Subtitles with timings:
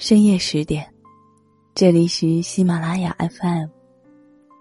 [0.00, 0.88] 深夜十点，
[1.74, 3.66] 这里是喜马拉雅 FM。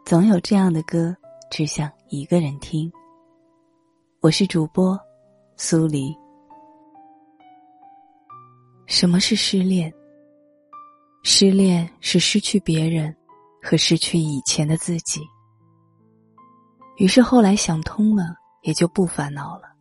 [0.03, 1.15] 总有这样的歌，
[1.51, 2.91] 只想一个人听。
[4.19, 4.99] 我是主播
[5.55, 6.11] 苏黎。
[8.87, 9.93] 什么是失恋？
[11.21, 13.15] 失恋是失去别人
[13.61, 15.21] 和失去以前的自己。
[16.95, 19.71] 于是后来想通了，也就不烦恼了。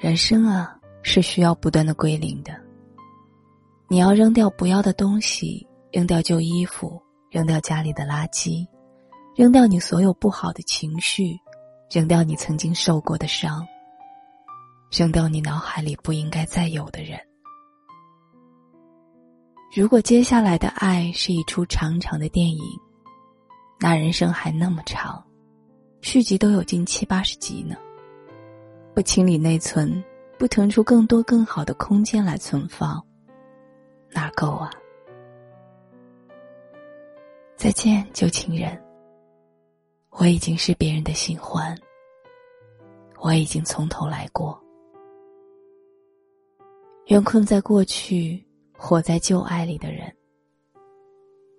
[0.00, 2.67] 人生啊，是需要不断的归零的。
[3.90, 8.66] 你要扔掉不要的东西，扔掉旧衣服，扔掉家里的垃圾，
[9.34, 11.34] 扔掉你所有不好的情绪，
[11.90, 13.66] 扔掉你曾经受过的伤，
[14.92, 17.18] 扔掉你脑海里不应该再有的人。
[19.74, 22.62] 如果接下来的爱是一出长长的电影，
[23.80, 25.24] 那人生还那么长，
[26.02, 27.74] 续集都有近七八十集呢。
[28.94, 30.04] 不清理内存，
[30.38, 33.02] 不腾出更多更好的空间来存放。
[34.10, 34.70] 哪够啊！
[37.56, 38.80] 再见，旧情人。
[40.10, 41.76] 我已经是别人的新欢，
[43.20, 44.60] 我已经从头来过。
[47.06, 50.12] 愿困在过去、活在旧爱里的人，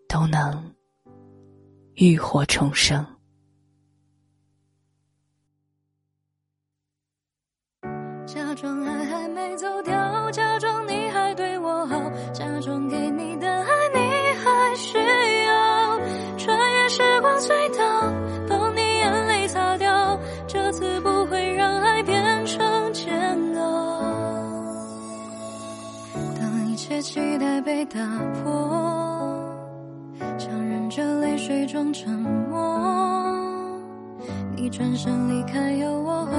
[0.07, 0.75] 都能
[1.95, 3.05] 浴火重生。
[8.25, 8.98] 假装爱
[26.89, 27.99] 当一切期待被打
[28.41, 28.51] 破，
[30.39, 32.11] 强忍着泪水装沉
[32.49, 33.37] 默，
[34.55, 36.31] 你转身离开，有我好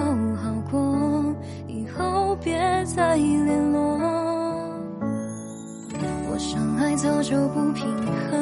[0.42, 1.37] 好过。
[1.69, 3.97] 以后别再联络，
[6.29, 7.87] 我想爱早就不平
[8.29, 8.41] 衡，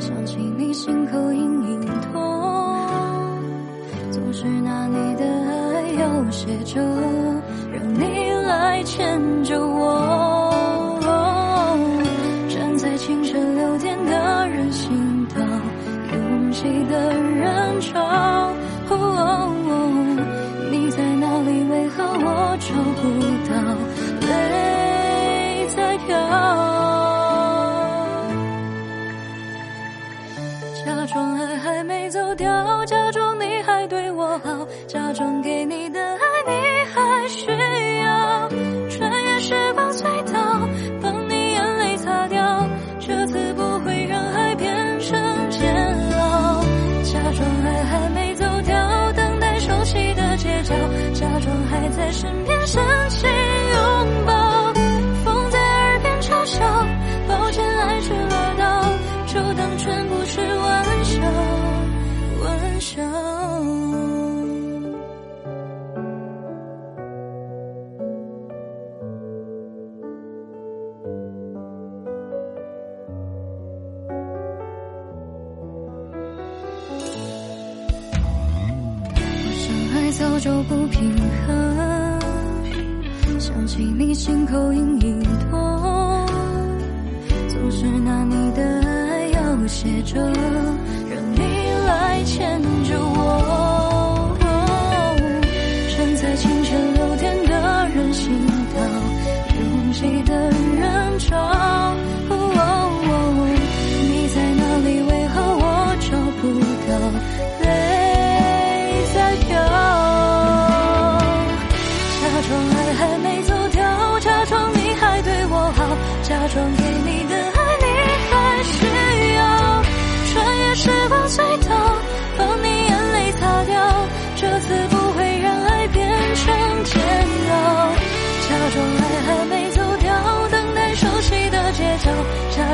[0.00, 1.40] 想起你心口隐
[1.70, 1.80] 隐
[2.12, 2.20] 痛，
[4.10, 6.80] 总是拿你的爱要写着，
[7.72, 10.25] 让你来牵着我。
[16.56, 18.00] 挤的人潮。
[18.88, 18.94] 哦,哦,
[19.68, 19.78] 哦，
[20.70, 21.50] 你在哪里？
[21.64, 23.02] 为何我找不
[23.46, 23.52] 到？
[24.26, 26.75] 泪在飘。
[80.18, 81.14] 早就不平
[81.46, 82.18] 衡。
[83.38, 86.26] 想起你心口隐隐痛，
[87.48, 91.40] 总是拿你的爱要写着，让你
[91.86, 93.55] 来牵着我。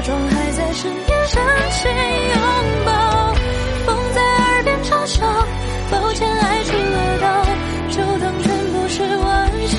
[0.04, 1.40] 装还在身边深
[1.70, 3.34] 情拥抱，
[3.86, 5.24] 风在耳边嘲笑，
[5.90, 7.44] 抱歉爱出了到，
[7.90, 9.76] 就当全部是玩笑。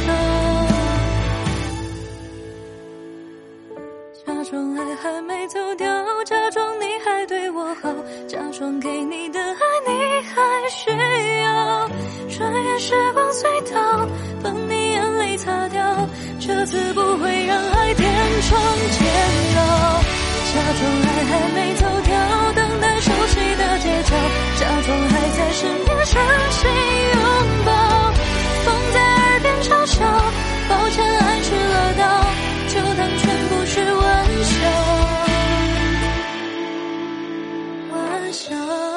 [4.26, 5.88] 假装爱还没走掉，
[6.24, 7.94] 假装你还对我好，
[8.28, 9.92] 假装给你的爱你
[10.30, 10.90] 还需
[11.42, 11.90] 要。
[12.30, 14.08] 穿越时光隧道，
[14.42, 16.08] 帮你眼泪擦掉，
[16.40, 18.10] 这次不会让爱变
[18.42, 18.58] 成
[18.92, 19.03] 煎。
[20.54, 22.14] 假装爱还没走掉，
[22.54, 24.14] 等待熟悉的街角，
[24.60, 26.14] 假装还在身边，相
[26.52, 26.70] 信
[27.16, 27.22] 拥
[27.66, 27.70] 抱，
[28.64, 30.06] 风在耳边嘲笑，
[30.70, 32.04] 抱歉，爱去了到，
[32.68, 34.04] 就当全部是玩
[34.44, 34.54] 笑。
[37.92, 38.93] 玩笑。